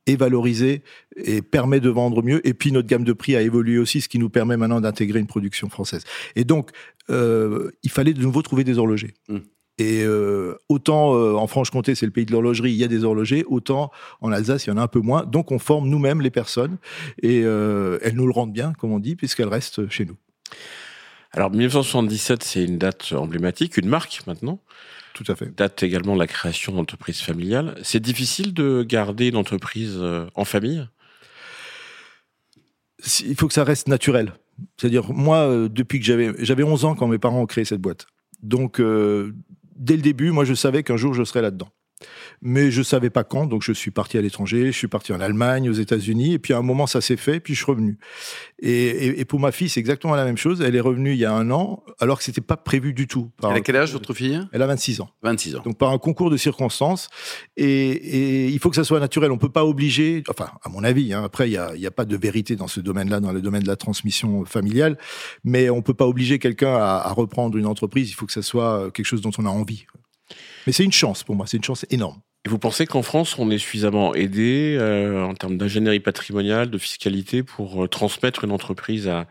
est 0.07 0.17
valorisé 0.17 0.83
et 1.17 1.43
permet 1.43 1.81
de 1.81 1.89
vendre 1.89 2.23
mieux. 2.23 2.47
Et 2.47 2.55
puis 2.55 2.73
notre 2.73 2.89
gamme 2.89 3.05
de 3.05 3.13
prix 3.13 3.37
a 3.37 3.43
évolué 3.43 3.79
aussi, 3.79 4.01
ce 4.01 4.09
qui 4.09 4.19
nous 4.19 4.31
permet 4.31 4.57
maintenant 4.57 4.81
d'intégrer 4.81 5.19
une 5.19 5.27
production 5.27 5.69
française. 5.69 6.05
Et 6.37 6.45
donc, 6.45 6.71
euh, 7.11 7.71
il 7.83 7.91
fallait 7.91 8.15
de 8.15 8.23
nouveau 8.23 8.43
trouver 8.43 8.65
des 8.65 8.79
horlogers. 8.79 9.15
Mm. 9.29 9.39
Et 9.81 10.03
euh, 10.03 10.57
autant 10.69 11.15
euh, 11.15 11.35
en 11.35 11.47
Franche-Comté, 11.47 11.95
c'est 11.95 12.07
le 12.07 12.11
pays 12.11 12.27
de 12.27 12.33
l'horlogerie, 12.33 12.73
il 12.73 12.77
y 12.77 12.85
a 12.85 12.89
des 12.89 13.05
horlogers, 13.05 13.45
autant 13.47 13.93
en 14.21 14.33
Alsace, 14.33 14.67
il 14.67 14.71
y 14.71 14.73
en 14.73 14.77
a 14.77 14.83
un 14.83 14.89
peu 14.89 15.01
moins. 15.01 15.25
Donc 15.25 15.53
on 15.53 15.59
forme 15.59 15.89
nous-mêmes 15.89 16.21
les 16.21 16.31
personnes 16.31 16.79
et 17.23 17.41
elles 17.41 18.15
nous 18.15 18.27
le 18.27 18.33
rendent 18.33 18.53
bien, 18.53 18.73
comme 18.73 18.93
on 18.93 18.99
dit, 18.99 19.15
puisqu'elles 19.15 19.49
restent 19.49 19.89
chez 19.89 20.05
nous. 20.05 20.17
Alors 21.39 21.53
1977, 21.53 22.43
c'est 22.43 22.65
une 22.65 22.79
date 22.79 23.13
emblématique, 23.13 23.77
une 23.77 23.87
marque 23.87 24.23
maintenant. 24.27 24.59
Tout 25.15 25.23
à 25.29 25.37
fait. 25.37 25.55
Date 25.55 25.85
également 25.85 26.15
de 26.15 26.19
la 26.19 26.27
création 26.27 26.73
d'entreprises 26.73 27.21
familiales. 27.21 27.79
C'est 27.85 28.01
difficile 28.01 28.53
de 28.53 28.83
garder 28.83 29.29
une 29.29 29.37
entreprise 29.37 29.99
euh, 29.99 30.27
en 30.35 30.45
famille? 30.45 30.89
Il 33.25 33.37
faut 33.37 33.47
que 33.47 33.55
ça 33.55 33.63
reste 33.63 33.87
naturel. 33.87 34.33
C'est-à-dire, 34.79 35.13
moi, 35.13 35.37
euh, 35.37 35.69
depuis 35.69 36.01
que 36.01 36.05
j'avais 36.05 36.33
j'avais 36.45 36.65
11 36.65 36.85
ans 36.85 36.97
quand 36.97 37.07
mes 37.07 37.19
parents 37.19 37.43
ont 37.43 37.47
créé 37.47 37.65
cette 37.65 37.81
boîte. 37.81 38.09
Donc, 38.43 38.81
euh, 38.81 39.33
dès 39.77 39.95
le 39.95 40.03
début, 40.03 40.33
moi, 40.33 40.45
je 40.45 40.55
savais 40.55 40.83
qu'un 40.83 40.97
jour, 40.97 41.15
je 41.15 41.23
serais 41.23 41.43
là-dedans. 41.43 41.69
Mais 42.43 42.71
je 42.71 42.83
savais 42.83 43.11
pas 43.11 43.25
quand, 43.25 43.47
donc 43.47 43.63
je 43.63 43.73
suis 43.73 43.91
parti 43.91 44.19
à 44.19 44.21
l'étranger, 44.21 44.67
je 44.67 44.77
suis 44.79 44.87
parti 44.89 45.13
en 45.13 45.21
Allemagne, 45.21 45.69
aux 45.69 45.73
États-Unis, 45.75 46.35
et 46.35 46.39
puis 46.39 46.55
à 46.55 46.59
un 46.59 46.63
moment 46.63 46.87
ça 46.87 47.01
s'est 47.01 47.17
fait, 47.17 47.41
puis 47.41 47.55
je 47.55 47.59
suis 47.63 47.71
revenu. 47.71 47.99
Et, 48.61 48.71
et- 48.73 49.21
et 49.21 49.25
pour 49.25 49.41
ma 49.41 49.51
fille, 49.53 49.69
c'est 49.69 49.81
exactement 49.81 50.15
la 50.15 50.25
même 50.25 50.37
chose. 50.37 50.61
Elle 50.63 50.77
est 50.77 50.81
revenue 50.81 51.13
il 51.13 51.19
y 51.19 51.25
a 51.25 51.33
un 51.33 51.51
an, 51.51 51.83
alors 52.01 52.19
que 52.19 52.25
c'était 52.25 52.41
pas 52.41 52.57
prévu 52.57 52.93
du 52.95 53.07
tout. 53.09 53.31
Par- 53.41 53.51
Elle 53.51 53.57
a 53.59 53.61
quel 53.61 53.77
âge, 53.77 53.93
votre 53.93 54.15
fille? 54.15 54.41
Elle 54.53 54.63
a 54.63 54.67
26 54.67 55.01
ans. 55.01 55.11
26 55.23 55.57
ans. 55.57 55.63
Donc 55.65 55.77
par 55.79 55.91
un 55.91 55.99
concours 55.99 56.31
de 56.31 56.37
circonstances, 56.37 57.09
et, 57.57 57.67
et 57.67 58.47
il 58.49 58.59
faut 58.61 58.71
que 58.71 58.77
ça 58.77 58.85
soit 58.85 59.01
naturel. 59.01 59.33
On 59.33 59.39
peut 59.39 59.49
pas 59.49 59.65
obliger, 59.65 60.23
enfin 60.29 60.51
à 60.63 60.69
mon 60.69 60.85
avis. 60.85 61.13
hein, 61.13 61.23
après, 61.25 61.49
il 61.49 61.53
y 61.53 61.57
a, 61.57 61.73
il 61.75 61.81
y 61.81 61.87
a 61.87 61.91
pas 61.91 62.05
de 62.05 62.17
vérité 62.17 62.55
dans 62.57 62.69
ce 62.69 62.81
domaine-là, 62.81 63.21
dans 63.21 63.33
le 63.33 63.41
domaine 63.41 63.63
de 63.63 63.69
la 63.69 63.77
transmission 63.77 64.45
familiale, 64.45 64.99
mais 65.45 65.69
on 65.71 65.83
peut 65.83 65.95
pas 65.95 66.07
obliger 66.07 66.39
quelqu'un 66.39 66.75
à, 66.77 67.03
à 67.05 67.13
reprendre 67.13 67.57
une 67.59 67.67
entreprise. 67.67 68.11
Il 68.11 68.15
faut 68.15 68.27
que 68.27 68.33
ça 68.33 68.43
soit 68.43 68.91
quelque 68.93 69.07
chose 69.07 69.21
dont 69.21 69.31
on 69.39 69.47
a 69.47 69.51
envie. 69.51 69.87
Mais 70.67 70.73
c'est 70.73 70.85
une 70.85 70.93
chance 70.93 71.23
pour 71.25 71.35
moi. 71.35 71.47
C'est 71.47 71.57
une 71.57 71.65
chance 71.65 71.87
énorme. 71.91 72.21
Et 72.45 72.49
vous 72.49 72.59
pensez 72.59 72.87
qu'en 72.87 73.03
France, 73.03 73.39
on 73.39 73.51
est 73.51 73.59
suffisamment 73.59 74.15
aidé 74.15 74.77
euh, 74.79 75.25
en 75.25 75.35
termes 75.35 75.57
d'ingénierie 75.57 76.01
patrimoniale, 76.01 76.71
de 76.71 76.79
fiscalité, 76.79 77.43
pour 77.43 77.85
euh, 77.85 77.89
transmettre 77.89 78.45
une 78.45 78.53
entreprise 78.53 79.09
à, 79.09 79.27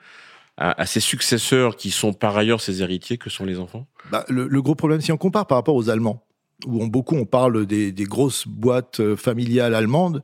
à, 0.58 0.82
à 0.82 0.86
ses 0.86 1.00
successeurs 1.00 1.76
qui 1.76 1.92
sont 1.92 2.14
par 2.14 2.36
ailleurs 2.36 2.60
ses 2.60 2.82
héritiers 2.82 3.18
que 3.18 3.30
sont 3.30 3.46
les 3.46 3.60
enfants? 3.60 3.88
Bah, 4.12 4.26
le, 4.28 4.48
le 4.48 4.62
gros 4.62 4.76
problème, 4.76 5.02
si 5.02 5.12
on 5.12 5.18
compare 5.18 5.48
par 5.48 5.58
rapport 5.58 5.76
aux 5.76 5.90
Allemands, 5.90 6.22
où 6.66 6.82
on, 6.82 6.88
beaucoup 6.88 7.16
on 7.16 7.26
parle 7.26 7.66
des, 7.68 7.92
des 7.92 8.04
grosses 8.06 8.48
boîtes 8.48 9.00
euh, 9.00 9.16
familiales 9.16 9.76
allemandes, 9.76 10.24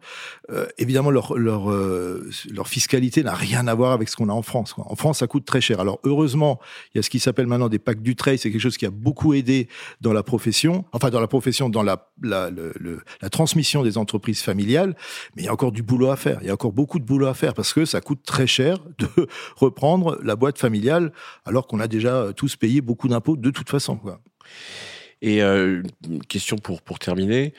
euh, 0.50 0.65
évidemment 0.80 1.12
leur 1.12 1.38
leur 1.38 1.69
euh, 1.69 2.27
leur 2.51 2.68
fiscalité 2.68 3.24
n'a 3.24 3.35
rien 3.35 3.68
à 3.68 3.75
voir 3.75 3.91
avec 3.91 4.09
ce 4.09 4.15
qu'on 4.15 4.30
a 4.30 4.33
en 4.33 4.41
France. 4.41 4.74
quoi. 4.74 4.85
En 4.89 4.95
France, 4.95 5.19
ça 5.19 5.27
coûte 5.27 5.45
très 5.45 5.62
cher. 5.62 5.80
Alors 5.80 6.00
heureusement, 6.03 6.59
il 6.94 6.97
y 6.97 7.00
a 7.00 7.03
ce 7.03 7.09
qui 7.09 7.19
s'appelle 7.19 7.45
maintenant 7.45 7.69
des 7.69 7.80
packs 7.80 8.01
du. 8.01 8.15
C'est 8.24 8.38
quelque 8.38 8.59
chose 8.59 8.77
qui 8.77 8.85
a 8.85 8.89
beaucoup 8.89 9.33
aidé 9.33 9.68
dans 10.00 10.13
la 10.13 10.24
profession, 10.24 10.85
enfin 10.94 11.09
dans 11.09 11.19
la 11.19 11.27
profession, 11.27 11.69
dans 11.69 11.83
la 11.83 12.09
la, 12.21 12.50
la 13.21 13.30
transmission 13.30 13.83
des 13.83 13.97
entreprises 13.97 14.41
familiales. 14.41 14.95
Mais 15.35 15.44
il 15.44 15.45
y 15.45 15.50
a 15.50 15.53
encore 15.53 15.71
du 15.71 15.83
boulot 15.83 16.09
à 16.09 16.15
faire. 16.15 16.38
Il 16.41 16.47
y 16.47 16.50
a 16.50 16.53
encore 16.53 16.71
beaucoup 16.71 17.00
de 17.00 17.03
boulot 17.03 17.27
à 17.27 17.33
faire 17.33 17.53
parce 17.53 17.74
que 17.74 17.85
ça 17.85 18.01
coûte 18.01 18.24
très 18.24 18.47
cher 18.47 18.77
de 18.97 19.07
reprendre 19.57 20.18
la 20.24 20.35
boîte 20.35 20.57
familiale 20.57 21.12
alors 21.45 21.68
qu'on 21.68 21.80
a 21.80 21.88
déjà 21.88 22.31
tous 22.35 22.56
payé 22.56 22.81
beaucoup 22.81 23.07
d'impôts 23.07 23.35
de 23.35 23.50
toute 23.50 23.69
façon. 23.69 23.97
Quoi. 23.97 24.19
Et 25.24 25.42
euh, 25.42 25.81
une 26.08 26.24
question 26.24 26.58
pour 26.58 26.84
pour 26.84 27.00
terminer. 27.00 27.54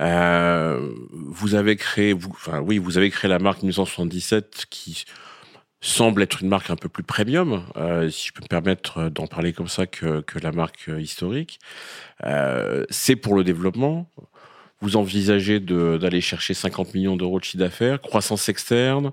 Euh, 0.00 0.92
vous 1.10 1.56
avez 1.56 1.76
créé, 1.76 2.12
vous, 2.12 2.30
enfin 2.30 2.60
oui, 2.60 2.78
vous 2.78 2.96
avez 2.96 3.10
créé 3.10 3.28
la 3.28 3.40
marque 3.40 3.62
1977 3.62 4.66
qui 4.70 5.04
semble 5.80 6.22
être 6.22 6.42
une 6.42 6.48
marque 6.48 6.70
un 6.70 6.76
peu 6.76 6.88
plus 6.88 7.02
premium, 7.02 7.64
euh, 7.76 8.08
si 8.10 8.28
je 8.28 8.32
peux 8.32 8.42
me 8.42 8.48
permettre 8.48 9.08
d'en 9.10 9.26
parler 9.26 9.52
comme 9.52 9.68
ça 9.68 9.86
que, 9.86 10.20
que 10.20 10.38
la 10.38 10.52
marque 10.52 10.90
historique. 10.98 11.58
Euh, 12.24 12.84
c'est 12.90 13.16
pour 13.16 13.34
le 13.34 13.44
développement. 13.44 14.10
Vous 14.80 14.96
envisagez 14.96 15.58
d'aller 15.60 16.20
chercher 16.20 16.54
50 16.54 16.94
millions 16.94 17.16
d'euros 17.16 17.40
de 17.40 17.44
chiffre 17.44 17.58
d'affaires, 17.58 18.00
croissance 18.00 18.48
externe. 18.48 19.10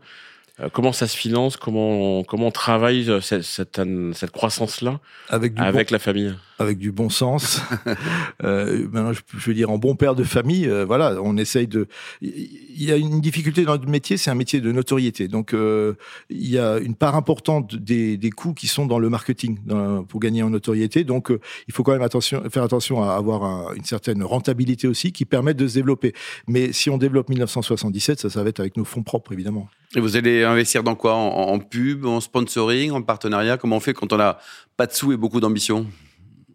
Euh, 0.60 0.70
comment 0.70 0.94
ça 0.94 1.08
se 1.08 1.18
finance? 1.18 1.58
Comment 1.58 2.24
comment 2.24 2.48
on 2.48 2.52
travaille 2.52 3.12
cette, 3.22 3.42
cette, 3.42 3.82
cette 4.14 4.32
croissance-là 4.32 5.00
Avec 5.30 5.54
avec 5.58 5.92
la 5.92 6.00
famille? 6.00 6.34
Avec 6.60 6.78
du 6.78 6.92
bon 6.92 7.10
sens. 7.10 7.62
euh, 8.44 8.88
maintenant, 8.92 9.14
je, 9.14 9.22
je 9.38 9.46
veux 9.50 9.54
dire, 9.54 9.70
en 9.70 9.78
bon 9.78 9.96
père 9.96 10.16
de 10.16 10.24
famille, 10.24 10.68
euh, 10.68 10.86
voilà, 10.86 11.18
on 11.22 11.38
essaye 11.38 11.68
de. 11.68 11.88
Il 12.22 12.84
y 12.84 12.92
a 12.92 12.96
une 12.98 13.22
difficulté 13.22 13.64
dans 13.64 13.74
notre 13.74 13.90
métier, 13.90 14.18
c'est 14.18 14.30
un 14.32 14.36
métier 14.36 14.62
de 14.62 14.72
notoriété. 14.72 15.28
Donc, 15.28 15.54
euh, 15.54 15.94
il 16.30 16.50
y 16.50 16.58
a 16.58 16.78
une 16.78 16.96
part 16.96 17.16
importante 17.16 17.76
des, 17.76 18.18
des 18.18 18.30
coûts 18.30 18.54
qui 18.54 18.68
sont 18.68 18.86
dans 18.86 19.00
le 19.00 19.10
marketing 19.10 19.58
dans- 19.66 20.04
pour 20.04 20.20
gagner 20.20 20.44
en 20.44 20.50
notoriété. 20.50 21.04
Donc, 21.04 21.32
euh, 21.32 21.40
il 21.68 21.74
faut 21.74 21.84
quand 21.84 21.92
même 21.94 22.02
attention, 22.02 22.44
faire 22.50 22.64
attention 22.64 23.04
à 23.04 23.14
avoir 23.16 23.44
un- 23.44 23.74
une 23.76 23.84
certaine 23.86 24.24
rentabilité 24.24 24.88
aussi 24.88 25.12
qui 25.12 25.26
permette 25.26 25.58
de 25.58 25.68
se 25.68 25.74
développer. 25.76 26.14
Mais 26.48 26.72
si 26.74 26.90
on 26.90 26.98
développe 26.98 27.30
1977, 27.30 28.20
ça, 28.20 28.30
ça 28.30 28.44
va 28.44 28.50
être 28.50 28.60
avec 28.60 28.78
nos 28.78 28.86
fonds 28.86 29.04
propres, 29.04 29.34
évidemment. 29.34 29.68
Et 29.96 30.00
vous 30.00 30.16
allez 30.18 30.44
investir 30.44 30.84
dans 30.84 30.96
quoi? 30.96 31.14
En, 31.16 31.54
en 31.54 31.60
pub, 31.60 32.06
en 32.06 32.20
sponsoring, 32.20 32.92
en 32.92 33.02
partenariat? 33.02 33.58
Comment 33.58 33.78
on 33.78 33.80
fait 33.80 33.94
quand 33.94 34.12
on 34.12 34.18
n'a 34.18 34.40
pas 34.78 34.88
de 34.88 34.94
sous 34.94 35.12
et 35.14 35.18
beaucoup 35.18 35.40
d'ambition? 35.40 35.86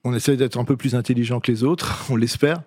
On 0.04 0.14
essaie 0.14 0.36
d'être 0.36 0.58
un 0.58 0.64
peu 0.64 0.76
plus 0.76 0.94
intelligent 0.94 1.40
que 1.40 1.50
les 1.50 1.64
autres, 1.64 2.06
on 2.10 2.16
l'espère. 2.16 2.62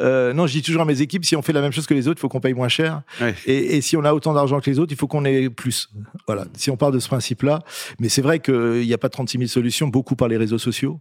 Euh, 0.00 0.32
non, 0.32 0.46
je 0.46 0.52
dis 0.52 0.62
toujours 0.62 0.82
à 0.82 0.84
mes 0.84 1.00
équipes, 1.00 1.24
si 1.24 1.36
on 1.36 1.42
fait 1.42 1.52
la 1.52 1.60
même 1.60 1.72
chose 1.72 1.86
que 1.86 1.94
les 1.94 2.08
autres, 2.08 2.18
il 2.18 2.22
faut 2.22 2.28
qu'on 2.28 2.40
paye 2.40 2.54
moins 2.54 2.68
cher. 2.68 3.02
Ouais. 3.20 3.34
Et, 3.46 3.76
et 3.76 3.80
si 3.80 3.96
on 3.96 4.04
a 4.04 4.12
autant 4.12 4.32
d'argent 4.32 4.60
que 4.60 4.70
les 4.70 4.78
autres, 4.78 4.92
il 4.92 4.98
faut 4.98 5.06
qu'on 5.06 5.24
ait 5.24 5.50
plus. 5.50 5.90
Voilà, 6.26 6.46
si 6.54 6.70
on 6.70 6.76
part 6.76 6.92
de 6.92 6.98
ce 6.98 7.08
principe-là. 7.08 7.60
Mais 7.98 8.08
c'est 8.08 8.22
vrai 8.22 8.40
qu'il 8.40 8.86
n'y 8.86 8.94
a 8.94 8.98
pas 8.98 9.08
36 9.08 9.38
000 9.38 9.48
solutions, 9.48 9.88
beaucoup 9.88 10.16
par 10.16 10.28
les 10.28 10.36
réseaux 10.36 10.58
sociaux. 10.58 11.00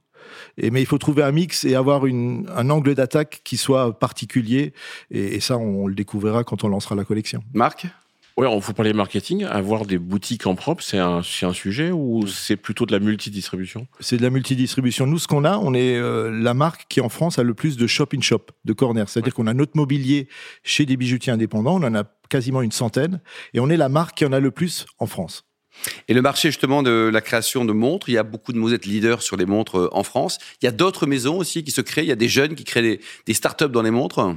Et, 0.58 0.72
mais 0.72 0.82
il 0.82 0.86
faut 0.86 0.98
trouver 0.98 1.24
un 1.24 1.32
mix 1.32 1.63
et 1.65 1.75
avoir 1.75 2.06
une, 2.06 2.50
un 2.56 2.70
angle 2.70 2.96
d'attaque 2.96 3.41
qui 3.44 3.58
soit 3.58 3.98
particulier. 3.98 4.74
Et, 5.12 5.36
et 5.36 5.39
ça, 5.39 5.58
on, 5.58 5.88
le 5.88 5.96
découvrira 5.96 6.44
quand 6.44 6.63
on 6.63 6.67
lancera 6.67 6.96
la 6.96 7.06
collection. 7.06 7.44
Marc? 7.53 7.88
Ouais, 8.38 8.46
on 8.46 8.62
faut 8.62 8.74
parler 8.74 8.94
marketing. 8.94 9.46
Avoir 9.46 9.88
des 9.88 9.98
boutiques 9.98 10.46
en 10.46 10.53
propre, 10.53 10.84
c'est 10.84 11.00
un, 11.00 11.22
un 11.41 11.53
sujet 11.53 11.89
ou 11.89 12.27
c'est 12.27 12.56
plutôt 12.56 12.86
de 12.86 12.91
la 12.91 13.00
multidistribution? 13.00 13.88
C'est 14.00 14.17
de 14.17 14.22
la 14.22 14.29
multidistribution. 14.29 15.08
Nous, 15.08 15.17
ce 15.17 15.27
qu'on 15.27 15.44
a, 15.44 15.58
on 15.58 15.74
est 15.74 15.96
euh, 15.96 16.29
la 16.29 16.53
marque 16.53 16.86
qui 16.88 17.01
en 17.01 17.10
France 17.10 17.39
a 17.39 17.44
le 17.44 17.56
plus 17.56 17.77
de 17.77 17.88
shop 17.88 18.10
in 18.13 18.22
shop, 18.22 18.46
de 18.63 18.74
corner. 18.74 19.10
C'est-à-dire 19.10 19.34
qu'on 19.34 19.48
a 19.48 19.56
notre 19.56 19.75
mobilier 19.75 20.27
chez 20.63 20.86
des 20.86 20.98
bijoutiers 20.98 21.34
indépendants. 21.34 21.82
On 21.82 21.84
en 21.84 21.96
a 21.96 22.03
quasiment 22.29 22.62
une 22.62 22.72
centaine, 22.72 23.22
et 23.56 23.60
on 23.60 23.70
est 23.70 23.77
la 23.77 23.89
marque 23.89 24.17
qui 24.17 24.25
en 24.25 24.34
a 24.34 24.39
le 24.39 24.51
plus 24.51 24.86
en 25.00 25.08
France. 25.08 25.46
Et 26.08 26.13
le 26.13 26.22
marché 26.22 26.50
justement 26.50 26.84
de 26.84 27.10
la 27.12 27.22
création 27.22 27.65
de 27.65 27.74
montres, 27.74 28.10
il 28.10 28.13
y 28.13 28.17
a 28.17 28.24
beaucoup 28.24 28.53
de 28.53 28.60
vous 28.60 28.74
êtes 28.74 28.86
leader 28.86 29.24
sur 29.24 29.38
les 29.38 29.46
montres 29.48 29.79
euh, 29.79 29.89
en 29.94 30.03
France. 30.03 30.38
Il 30.62 30.65
y 30.65 30.67
a 30.67 30.72
d'autres 30.72 31.08
maisons 31.08 31.38
aussi 31.38 31.63
qui 31.63 31.72
se 31.72 31.82
créent. 31.82 32.03
Il 32.03 32.10
y 32.10 32.12
a 32.12 32.15
des 32.15 32.29
jeunes 32.29 32.53
qui 32.53 32.65
créent 32.65 32.82
des, 32.84 33.00
des 33.25 33.34
startups 33.34 33.70
dans 33.70 33.82
les 33.82 33.91
montres? 33.91 34.36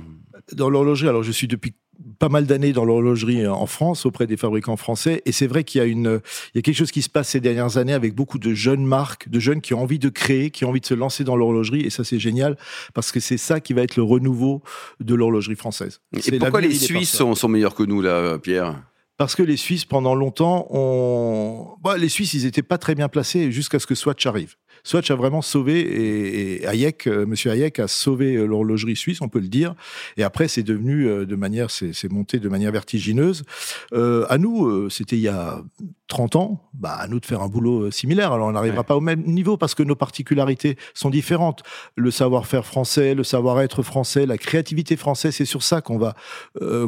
Dans 0.53 0.71
l'horlogerie, 0.71 1.09
alors 1.09 1.23
je 1.23 1.33
suis 1.33 1.49
depuis 1.49 1.75
pas 2.19 2.29
mal 2.29 2.47
d'années 2.47 2.73
dans 2.73 2.85
l'horlogerie 2.85 3.47
en 3.47 3.67
France 3.67 4.07
auprès 4.07 4.27
des 4.27 4.37
fabricants 4.37 4.77
français 4.77 5.23
et 5.27 5.33
c'est 5.33 5.47
vrai 5.47 5.65
qu'il 5.65 5.81
y 5.81 5.83
a 5.83 5.85
une 5.85 6.21
il 6.55 6.57
y 6.57 6.59
a 6.59 6.63
quelque 6.63 6.77
chose 6.77 6.91
qui 6.91 7.03
se 7.03 7.11
passe 7.11 7.29
ces 7.29 7.41
dernières 7.41 7.77
années 7.77 7.93
avec 7.93 8.15
beaucoup 8.15 8.39
de 8.39 8.55
jeunes 8.55 8.85
marques, 8.85 9.29
de 9.29 9.39
jeunes 9.39 9.61
qui 9.61 9.75
ont 9.75 9.83
envie 9.83 9.99
de 9.99 10.09
créer, 10.09 10.51
qui 10.51 10.65
ont 10.65 10.71
envie 10.71 10.81
de 10.81 10.87
se 10.87 10.95
lancer 10.95 11.25
dans 11.25 11.37
l'horlogerie 11.37 11.83
et 11.83 11.91
ça 11.91 12.03
c'est 12.03 12.19
génial 12.19 12.57
parce 12.95 13.13
que 13.13 13.21
c'est 13.21 13.37
ça 13.37 13.61
qui 13.61 13.75
va 13.75 13.83
être 13.83 13.97
le 13.97 14.03
renouveau 14.03 14.63
de 15.01 15.15
l'horlogerie 15.15 15.57
française. 15.57 16.01
Et 16.27 16.39
pourquoi 16.39 16.63
les 16.63 16.75
Suisses 16.75 17.11
sont, 17.11 17.35
sont 17.35 17.49
meilleurs 17.49 17.75
que 17.75 17.83
nous 17.83 18.01
là, 18.01 18.39
Pierre? 18.39 18.83
Parce 19.21 19.35
que 19.35 19.43
les 19.43 19.59
Suisses, 19.59 19.85
pendant 19.85 20.15
longtemps, 20.15 20.67
ont... 20.71 21.77
Bah, 21.85 21.99
les 21.99 22.09
Suisses, 22.09 22.33
ils 22.33 22.45
n'étaient 22.45 22.63
pas 22.63 22.79
très 22.79 22.95
bien 22.95 23.11
placés 23.11 23.53
jusqu'à 23.53 23.79
ce 23.79 23.87
que 23.87 23.95
Swatch 23.95 24.25
arrive. 24.25 24.55
Swatch 24.85 25.11
a 25.11 25.15
vraiment 25.15 25.43
sauvé, 25.43 25.81
et, 25.81 26.67
Hayek, 26.67 27.07
euh, 27.07 27.27
Monsieur 27.27 27.51
Hayek 27.51 27.79
a 27.79 27.89
sauvé 27.89 28.37
euh, 28.37 28.45
l'horlogerie 28.45 28.97
suisse, 28.97 29.21
on 29.21 29.29
peut 29.29 29.41
le 29.41 29.49
dire. 29.49 29.75
Et 30.17 30.23
après, 30.23 30.49
c'est 30.49 30.63
devenu 30.63 31.07
euh, 31.07 31.27
de 31.27 31.37
manière, 31.37 31.71
c'est 31.71 32.11
monté 32.11 32.39
de 32.39 32.49
manière 32.49 32.73
vertigineuse. 32.73 33.45
à 33.93 34.39
nous, 34.39 34.91
c'était 34.91 35.17
il 35.17 35.23
y 35.23 35.29
a 35.29 35.63
30 36.09 36.37
ans, 36.37 36.71
bah, 36.75 36.93
à 36.93 37.09
nous 37.09 37.21
de 37.21 37.27
faire 37.27 37.43
un 37.43 37.49
boulot 37.49 37.91
similaire. 37.91 38.33
Alors, 38.33 38.49
on 38.49 38.53
n'arrivera 38.53 38.85
pas 38.85 38.97
au 38.97 39.01
même 39.01 39.23
niveau 39.23 39.57
parce 39.57 39.75
que 39.75 39.83
nos 39.83 39.95
particularités 39.95 40.77
sont 40.95 41.11
différentes. 41.11 41.63
Le 41.97 42.11
savoir-faire 42.11 42.67
français, 42.67 43.15
le 43.15 43.25
savoir-être 43.25 43.83
français, 43.83 44.27
la 44.27 44.39
créativité 44.39 44.97
française, 44.97 45.35
c'est 45.37 45.45
sur 45.45 45.63
ça 45.63 45.81
qu'on 45.81 45.99
va, 45.99 46.15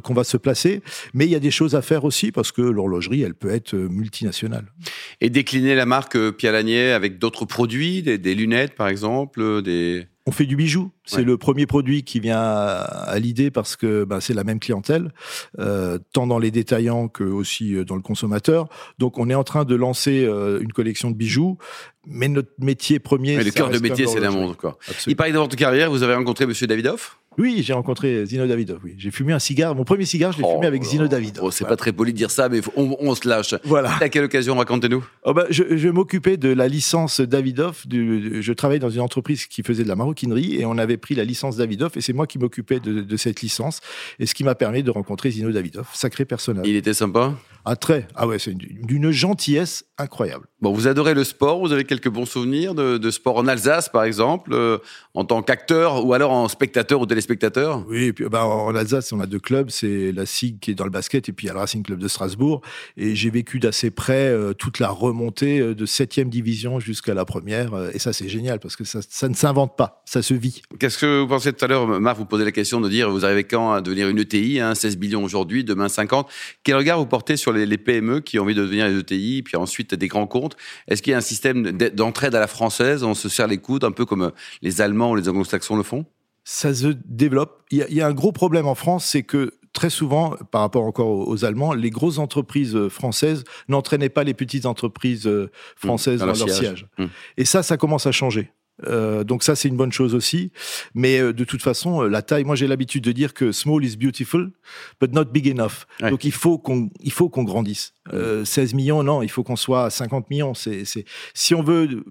qu'on 0.02 0.14
va 0.14 0.24
se 0.24 0.36
placer. 0.36 0.82
Mais 1.14 1.26
il 1.26 1.30
y 1.30 1.36
a 1.36 1.40
des 1.40 1.50
choses 1.50 1.74
à 1.74 1.82
faire 1.82 2.04
aussi 2.04 2.32
parce 2.32 2.52
que 2.52 2.62
l'horlogerie, 2.62 3.22
elle 3.22 3.34
peut 3.34 3.50
être 3.50 3.74
multinationale. 3.74 4.66
Et 5.20 5.30
décliner 5.30 5.74
la 5.74 5.86
marque 5.86 6.18
Pierre 6.32 6.52
Lanier 6.52 6.92
avec 6.92 7.18
d'autres 7.18 7.44
produits? 7.44 7.81
Des, 8.02 8.34
lunettes 8.34 8.74
par 8.74 8.88
exemple, 8.88 9.62
des... 9.62 10.06
On 10.24 10.30
fait 10.30 10.46
du 10.46 10.54
bijou. 10.54 10.92
C'est 11.04 11.24
le 11.24 11.36
premier 11.36 11.66
produit 11.66 12.04
qui 12.04 12.20
vient 12.20 12.38
à, 12.38 13.18
l'idée 13.18 13.50
parce 13.50 13.74
que 13.74 14.04
bah, 14.04 14.20
c'est 14.20 14.34
la 14.34 14.44
même 14.44 14.60
clientèle, 14.60 15.12
euh, 15.58 15.98
tant 16.12 16.28
dans 16.28 16.38
les 16.38 16.52
détaillants 16.52 17.08
que 17.08 17.24
aussi 17.24 17.74
euh, 17.74 17.84
dans 17.84 17.96
le 17.96 18.02
consommateur. 18.02 18.68
Donc 18.98 19.18
on 19.18 19.28
est 19.28 19.34
en 19.34 19.42
train 19.42 19.64
de 19.64 19.74
lancer 19.74 20.24
euh, 20.24 20.60
une 20.60 20.72
collection 20.72 21.10
de 21.10 21.16
bijoux, 21.16 21.58
mais 22.06 22.28
notre 22.28 22.52
métier 22.60 23.00
premier. 23.00 23.36
Mais 23.36 23.42
le 23.42 23.50
cœur 23.50 23.68
de 23.68 23.80
métier, 23.80 24.06
c'est 24.06 24.20
la 24.20 24.30
montre. 24.30 24.56
Quoi. 24.56 24.78
Il 25.08 25.16
paraît 25.16 25.32
dans 25.32 25.42
votre 25.42 25.56
carrière, 25.56 25.90
vous 25.90 26.04
avez 26.04 26.14
rencontré 26.14 26.46
Monsieur 26.46 26.68
Davidoff? 26.68 27.18
Oui, 27.38 27.62
j'ai 27.64 27.72
rencontré 27.72 28.26
Zino 28.26 28.46
Davidov. 28.46 28.80
Oui, 28.84 28.94
j'ai 28.98 29.10
fumé 29.10 29.32
un 29.32 29.38
cigare. 29.38 29.74
Mon 29.74 29.84
premier 29.84 30.04
cigare, 30.04 30.32
je 30.32 30.38
l'ai 30.38 30.48
fumé 30.48 30.66
avec 30.66 30.82
oh, 30.84 30.88
Zino 30.88 31.08
Davidov. 31.08 31.44
Oh, 31.44 31.50
c'est 31.50 31.64
pas 31.64 31.76
très 31.76 31.92
poli 31.92 32.12
de 32.12 32.18
dire 32.18 32.30
ça, 32.30 32.48
mais 32.48 32.60
on, 32.76 33.14
se 33.14 33.28
lâche. 33.28 33.54
Voilà. 33.64 33.92
À 34.00 34.08
quelle 34.08 34.24
occasion 34.24 34.56
racontez-nous 34.56 35.04
oh 35.24 35.34
bah, 35.34 35.46
Je, 35.50 35.76
je 35.76 35.88
m'occupais 35.88 36.36
de 36.36 36.50
la 36.50 36.68
licence 36.68 37.20
Davidov. 37.20 37.84
je 37.90 38.52
travaillais 38.52 38.80
dans 38.80 38.90
une 38.90 39.00
entreprise 39.00 39.46
qui 39.46 39.62
faisait 39.62 39.84
de 39.84 39.88
la 39.88 39.96
maroquinerie 39.96 40.56
et 40.56 40.66
on 40.66 40.78
avait 40.78 40.96
pris 40.96 41.14
la 41.14 41.24
licence 41.24 41.56
Davidov 41.56 41.92
et 41.96 42.00
c'est 42.00 42.12
moi 42.12 42.26
qui 42.26 42.38
m'occupais 42.38 42.80
de, 42.80 43.16
cette 43.16 43.42
licence 43.42 43.80
et 44.18 44.26
ce 44.26 44.34
qui 44.34 44.44
m'a 44.44 44.54
permis 44.54 44.82
de 44.82 44.90
rencontrer 44.90 45.30
Zino 45.30 45.50
Davidov. 45.52 45.88
Sacré 45.92 46.24
personnage. 46.24 46.66
Il 46.66 46.76
était 46.76 46.94
sympa? 46.94 47.34
Ah 47.64 47.76
très. 47.76 48.08
Ah 48.16 48.26
ouais, 48.26 48.38
c'est 48.38 48.54
d'une 48.54 49.10
gentillesse 49.12 49.84
incroyable. 49.98 50.46
Bon, 50.60 50.72
vous 50.72 50.88
adorez 50.88 51.14
le 51.14 51.22
sport. 51.22 51.60
Vous 51.60 51.72
avez 51.72 51.84
quelques 51.84 52.08
bons 52.08 52.26
souvenirs 52.26 52.74
de, 52.74 53.10
sport 53.10 53.36
en 53.36 53.46
Alsace, 53.46 53.88
par 53.88 54.04
exemple, 54.04 54.52
euh, 54.52 54.78
en 55.14 55.24
tant 55.24 55.42
qu'acteur 55.42 56.04
ou 56.04 56.12
alors 56.12 56.32
en 56.32 56.48
spectateur 56.48 57.00
ou 57.00 57.06
téléspectateur? 57.06 57.84
Oui, 57.88 58.04
et 58.04 58.12
puis, 58.12 58.24
bah, 58.28 58.46
en 58.46 58.74
Alsace, 58.74 59.12
on 59.12 59.20
a 59.20 59.26
deux 59.26 59.38
clubs. 59.38 59.70
C'est 59.70 60.12
la 60.12 60.26
SIG 60.26 60.58
qui 60.60 60.72
est 60.72 60.74
dans 60.74 60.84
le 60.84 60.90
basket 60.90 61.28
et 61.28 61.32
puis 61.32 61.46
il 61.46 61.48
y 61.48 61.50
a 61.50 61.54
le 61.54 61.60
Racing 61.60 61.82
Club 61.82 61.98
de 61.98 62.08
Strasbourg. 62.08 62.62
Et 62.96 63.14
j'ai 63.14 63.30
vécu 63.30 63.60
d'assez 63.60 63.90
près 63.90 64.28
euh, 64.28 64.54
toute 64.54 64.78
la 64.78 64.88
remontée 64.88 65.60
euh, 65.60 65.74
de 65.74 65.86
7 65.86 66.28
division 66.28 66.80
jusqu'à 66.80 67.14
la 67.14 67.24
première. 67.24 67.72
et 67.94 67.98
ça, 67.98 68.12
c'est 68.12 68.28
génial 68.28 68.58
parce 68.58 68.76
que 68.76 68.84
ça, 68.84 69.00
ça 69.08 69.28
ne 69.28 69.34
s'invente 69.34 69.76
pas, 69.76 70.02
ça 70.04 70.22
se 70.22 70.34
vit. 70.34 70.62
Qu'est-ce 70.78 70.98
que 70.98 71.20
vous 71.20 71.28
pensez 71.28 71.52
tout 71.52 71.64
à 71.64 71.68
l'heure, 71.68 71.86
Marc, 71.86 72.18
vous 72.18 72.24
posez 72.24 72.44
la 72.44 72.52
question 72.52 72.80
de 72.80 72.88
dire, 72.88 73.10
vous 73.10 73.24
arrivez 73.24 73.44
quand 73.44 73.72
à 73.72 73.80
devenir 73.80 74.08
une 74.08 74.18
ETI, 74.18 74.60
hein, 74.60 74.74
16 74.74 74.96
billions 74.96 75.24
aujourd'hui, 75.24 75.64
demain 75.64 75.88
50 75.88 76.28
Quel 76.64 76.76
regard 76.76 76.98
vous 76.98 77.06
portez 77.06 77.36
sur 77.36 77.51
les, 77.52 77.66
les 77.66 77.78
PME 77.78 78.20
qui 78.20 78.38
ont 78.38 78.42
envie 78.42 78.54
de 78.54 78.62
devenir 78.62 78.86
une 78.86 78.98
ETI, 78.98 79.42
puis 79.42 79.56
ensuite 79.56 79.94
des 79.94 80.08
grands 80.08 80.26
comptes 80.26 80.56
Est-ce 80.88 81.02
qu'il 81.02 81.12
y 81.12 81.14
a 81.14 81.18
un 81.18 81.22
système 81.22 81.72
d'entraide 81.72 82.34
à 82.34 82.40
la 82.40 82.46
française? 82.46 83.04
On 83.04 83.14
se 83.14 83.28
serre 83.28 83.48
les 83.48 83.58
coudes, 83.58 83.84
un 83.84 83.92
peu 83.92 84.04
comme 84.04 84.32
les 84.62 84.80
Allemands 84.80 85.10
ou 85.10 85.16
les 85.16 85.28
Anglo-Saxons 85.28 85.76
le 85.76 85.82
font? 85.82 86.06
Ça 86.44 86.74
se 86.74 86.88
développe. 87.06 87.62
Il 87.70 87.86
y, 87.88 88.00
a, 88.00 88.06
un 88.06 88.12
gros 88.12 88.32
problème 88.32 88.66
en 88.66 88.74
France, 88.74 89.04
c'est 89.04 89.22
que 89.22 89.52
très 89.72 89.90
souvent, 89.90 90.36
par 90.50 90.62
rapport 90.62 90.84
encore 90.84 91.28
aux 91.28 91.44
Allemands, 91.44 91.72
les 91.72 91.90
grosses 91.90 92.18
entreprises 92.18 92.74
euh, 92.74 92.88
françaises 92.88 93.44
n'entraînaient 93.68 94.08
pas 94.08 94.24
les 94.24 94.34
petites 94.34 94.66
entreprises 94.66 95.26
euh, 95.26 95.50
françaises 95.76 96.20
mmh, 96.20 96.26
dans, 96.26 96.46
leur 96.46 96.50
siège. 96.50 96.86
Mmh. 96.98 97.04
Et 97.36 97.44
ça, 97.44 97.62
ça 97.62 97.76
commence 97.76 98.06
à 98.06 98.12
changer. 98.12 98.50
Euh, 98.86 99.24
donc 99.24 99.42
ça, 99.42 99.56
c'est 99.56 99.68
une 99.68 99.76
bonne 99.76 99.92
chose 99.92 100.14
aussi. 100.14 100.52
Mais 100.94 101.18
euh, 101.18 101.32
de 101.32 101.44
toute 101.44 101.62
façon, 101.62 102.02
euh, 102.02 102.08
la 102.08 102.22
taille, 102.22 102.44
moi 102.44 102.56
j'ai 102.56 102.66
l'habitude 102.66 103.04
de 103.04 103.12
dire 103.12 103.34
que 103.34 103.52
small 103.52 103.84
is 103.84 103.96
beautiful, 103.96 104.50
but 105.00 105.12
not 105.12 105.26
big 105.26 105.48
enough. 105.48 105.86
Donc 106.00 106.24
il 106.24 106.32
faut 106.32 106.58
qu'on, 106.58 106.90
il 107.00 107.12
faut 107.12 107.28
qu'on 107.28 107.44
grandisse. 107.44 107.94
16 108.44 108.74
millions, 108.74 109.04
non, 109.04 109.22
il 109.22 109.30
faut 109.30 109.44
qu'on 109.44 109.54
soit 109.54 109.84
à 109.84 109.90
50 109.90 110.28
millions. 110.28 110.54
C'est, 110.54 110.84
c'est, 110.84 111.04
si 111.34 111.54
on 111.54 111.62
veut 111.62 112.02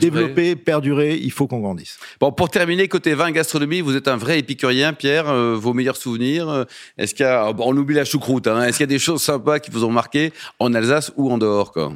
développer, 0.00 0.54
perdurer, 0.54 1.16
il 1.16 1.32
faut 1.32 1.48
qu'on 1.48 1.58
grandisse. 1.58 1.98
Bon, 2.20 2.30
pour 2.30 2.50
terminer, 2.50 2.86
côté 2.86 3.14
vin 3.14 3.32
gastronomie, 3.32 3.80
vous 3.80 3.96
êtes 3.96 4.06
un 4.06 4.16
vrai 4.16 4.38
épicurien, 4.38 4.92
Pierre. 4.92 5.34
vos 5.56 5.74
meilleurs 5.74 5.96
souvenirs 5.96 6.66
Est-ce 6.98 7.14
qu'il 7.14 7.26
y 7.26 7.28
a, 7.28 7.52
on 7.58 7.76
oublie 7.76 7.96
la 7.96 8.04
choucroute, 8.04 8.46
hein, 8.46 8.62
est-ce 8.62 8.78
qu'il 8.78 8.84
y 8.84 8.90
a 8.90 8.94
des 8.94 9.00
choses 9.00 9.22
sympas 9.22 9.58
qui 9.58 9.72
vous 9.72 9.84
ont 9.84 9.90
marqué 9.90 10.32
en 10.60 10.72
Alsace 10.72 11.12
ou 11.16 11.30
en 11.32 11.38
dehors 11.38 11.72
quoi? 11.72 11.92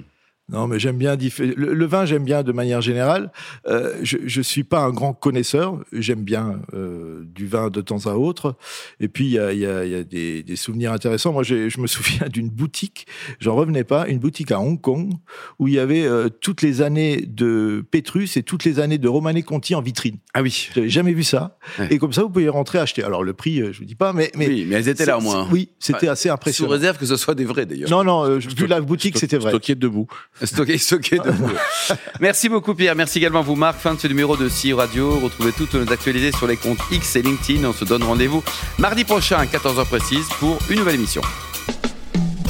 Non, 0.53 0.67
mais 0.67 0.79
j'aime 0.79 0.99
bien 0.99 1.17
le, 1.17 1.73
le, 1.73 1.87
vin. 1.87 2.05
J'aime 2.05 2.25
bien 2.25 2.43
de 2.43 2.53
manière 2.53 2.83
générale. 2.83 3.33
Euh, 3.67 3.95
je 4.03 4.19
je 4.27 4.43
suis 4.43 4.63
pas 4.63 4.81
un 4.81 4.91
grand 4.91 5.15
connaisseur. 5.15 5.83
J'aime 5.91 6.23
bien 6.23 6.61
euh, 6.75 7.25
du 7.25 7.47
vin 7.47 7.71
de 7.71 7.81
temps 7.81 8.07
à 8.07 8.13
autre. 8.15 8.55
Et 9.01 9.09
puis 9.09 9.25
il 9.25 9.31
y 9.31 9.39
a, 9.39 9.55
y 9.55 9.65
a, 9.65 9.87
y 9.87 9.95
a 9.95 10.05
des, 10.05 10.43
des, 10.43 10.57
souvenirs 10.57 10.93
intéressants. 10.93 11.33
Moi, 11.33 11.45
je 11.45 11.81
me 11.81 11.87
souviens 11.87 12.29
d'une 12.29 12.51
boutique. 12.51 13.07
J'en 13.41 13.55
revenais 13.55 13.85
pas. 13.85 14.07
Une 14.07 14.19
boutique 14.19 14.53
à 14.53 14.61
Hong 14.61 14.79
Kong 14.79 15.15
où 15.59 15.67
il 15.67 15.75
y 15.75 15.79
avait 15.79 16.05
euh, 16.05 16.29
toutes 16.29 16.61
les 16.61 16.83
années 16.83 17.25
de 17.27 17.83
Petrus 17.91 18.37
et 18.37 18.43
toutes 18.43 18.65
les 18.65 18.81
années 18.81 18.99
de 18.99 19.09
Romanée 19.09 19.43
Conti 19.43 19.75
en 19.75 19.81
vitrine. 19.81 20.19
Ah 20.35 20.43
oui. 20.43 20.69
J'avais 20.75 20.91
jamais 20.91 21.15
vu 21.15 21.25
ça. 21.25 21.57
Et 21.89 21.97
comme 21.97 22.13
ça, 22.13 22.23
vous 22.23 22.29
pouvez 22.29 22.51
rentrer 22.51 22.79
acheter. 22.79 23.03
Alors 23.03 23.25
le 23.25 23.33
prix, 23.33 23.73
je 23.73 23.79
vous 23.79 23.87
dis 23.87 23.95
pas, 23.95 24.13
mais 24.13 24.31
mais 24.37 24.49
oui, 24.49 24.67
mais 24.69 24.77
elles 24.77 24.89
étaient 24.89 25.07
là 25.07 25.17
au 25.17 25.23
moins. 25.23 25.49
Oui, 25.51 25.71
c'était 25.79 26.09
assez 26.09 26.29
impressionnant. 26.29 26.69
Sous 26.69 26.73
réserve 26.73 26.99
que 26.99 27.07
ce 27.07 27.17
soit 27.17 27.35
des 27.35 27.47
vrais 27.47 27.65
d'ailleurs. 27.65 27.89
Non, 27.89 28.05
non. 28.05 28.37
vu 28.39 28.67
la 28.67 28.83
boutique, 28.83 29.17
c'était 29.17 29.39
vrai. 29.39 29.51
Stocké 29.51 29.75
debout. 29.75 30.07
Stocké, 30.43 30.79
stocké 30.79 31.19
debout. 31.19 31.49
Merci 32.21 32.49
beaucoup 32.49 32.75
Pierre. 32.75 32.97
Merci 32.97 33.19
également 33.19 33.43
vous 33.43 33.55
Marc. 33.55 33.79
Fin 33.79 33.95
de 33.95 34.01
ce 34.01 34.09
numéro 34.09 34.37
de 34.37 34.49
CIO 34.49 34.77
Radio. 34.77 35.19
Retrouvez 35.21 35.53
toutes 35.53 35.75
nos 35.75 35.93
actualités 35.93 36.33
sur 36.33 36.47
les 36.47 36.57
comptes 36.57 36.81
X 36.91 37.17
et 37.17 37.23
LinkedIn. 37.23 37.65
On 37.69 37.73
se 37.73 37.85
donne 37.85 38.03
rendez-vous 38.03 38.43
mardi 38.79 39.05
prochain 39.05 39.39
à 39.39 39.45
14h 39.45 39.87
précise 39.87 40.27
pour 40.41 40.59
une 40.69 40.79
nouvelle 40.79 40.97
émission. 40.97 41.23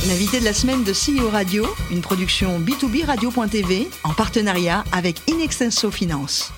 L'invité 0.08 0.40
de 0.40 0.44
la 0.44 0.52
semaine 0.52 0.84
de 0.84 0.92
CEO 0.92 1.28
Radio, 1.30 1.66
une 1.90 2.00
production 2.00 2.58
B2B 2.60 3.04
Radio.tv 3.04 3.88
en 4.02 4.12
partenariat 4.12 4.84
avec 4.92 5.16
Inextenso 5.28 5.90
Finance. 5.90 6.52